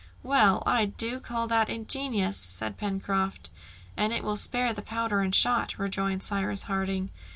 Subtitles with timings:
[0.23, 0.63] "Well!
[0.65, 3.51] I do call that ingenious!" said Pencroft.
[3.95, 7.11] "And it will spare the powder and shot," rejoined Cyrus Harding.